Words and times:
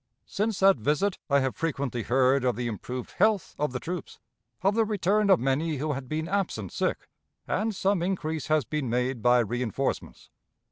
Since 0.25 0.61
that 0.61 0.77
visit 0.77 1.19
I 1.29 1.41
have 1.41 1.55
frequently 1.55 2.01
heard 2.01 2.43
of 2.43 2.55
the 2.55 2.65
improved 2.65 3.11
health 3.11 3.55
of 3.59 3.71
the 3.71 3.79
troops, 3.79 4.17
of 4.63 4.73
the 4.73 4.83
return 4.83 5.29
of 5.29 5.39
many 5.39 5.77
who 5.77 5.93
had 5.93 6.09
been 6.09 6.27
absent 6.27 6.71
sick; 6.71 7.07
and 7.47 7.75
some 7.75 8.01
increase 8.01 8.47
has 8.47 8.65
been 8.65 8.89
made 8.89 9.21
by 9.21 9.43
reënforcements. 9.43 10.29